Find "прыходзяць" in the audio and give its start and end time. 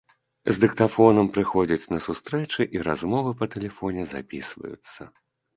1.35-1.89